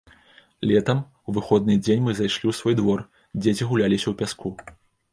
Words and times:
Летам, 0.69 1.01
у 1.27 1.35
выходны 1.35 1.75
дзень 1.87 2.03
мы 2.07 2.17
зайшлі 2.21 2.45
ў 2.53 2.57
свой 2.63 2.75
двор, 2.83 2.99
дзеці 3.43 3.63
гуляліся 3.71 4.07
ў 4.09 4.15
пяску. 4.25 4.49